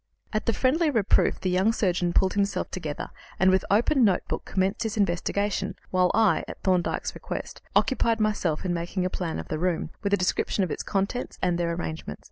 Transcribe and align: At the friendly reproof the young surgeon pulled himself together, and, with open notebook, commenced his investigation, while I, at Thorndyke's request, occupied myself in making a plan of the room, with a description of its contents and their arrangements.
At 0.33 0.47
the 0.47 0.53
friendly 0.53 0.89
reproof 0.89 1.39
the 1.39 1.49
young 1.51 1.71
surgeon 1.71 2.11
pulled 2.11 2.33
himself 2.33 2.71
together, 2.71 3.11
and, 3.39 3.51
with 3.51 3.63
open 3.69 4.03
notebook, 4.03 4.45
commenced 4.45 4.81
his 4.81 4.97
investigation, 4.97 5.75
while 5.91 6.09
I, 6.15 6.43
at 6.47 6.59
Thorndyke's 6.63 7.13
request, 7.13 7.61
occupied 7.75 8.19
myself 8.19 8.65
in 8.65 8.73
making 8.73 9.05
a 9.05 9.11
plan 9.11 9.37
of 9.37 9.49
the 9.49 9.59
room, 9.59 9.91
with 10.01 10.11
a 10.11 10.17
description 10.17 10.63
of 10.63 10.71
its 10.71 10.81
contents 10.81 11.37
and 11.43 11.59
their 11.59 11.71
arrangements. 11.73 12.19